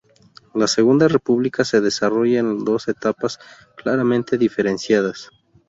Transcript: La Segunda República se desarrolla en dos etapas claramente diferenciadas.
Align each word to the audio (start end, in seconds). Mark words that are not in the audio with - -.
La 0.55 0.67
Segunda 0.67 1.07
República 1.07 1.63
se 1.63 1.79
desarrolla 1.79 2.39
en 2.39 2.65
dos 2.65 2.87
etapas 2.87 3.37
claramente 3.77 4.35
diferenciadas. 4.39 5.29